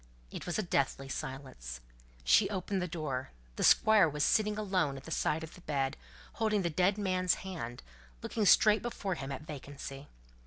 [0.31, 1.79] It was a deathly silence.
[2.23, 5.95] She opened the door: the Squire was sitting alone at the side of the bed,
[6.41, 10.07] holding the dead man's hand, and looking straight before him at vacancy.